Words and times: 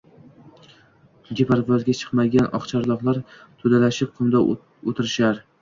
Tungi 1.27 1.45
parvozga 1.51 1.95
chiqmagan 1.99 2.49
oqcharloqlar 2.61 3.21
to‘dalashib 3.63 4.19
qumda 4.19 4.43
o‘tirishar 4.57 5.45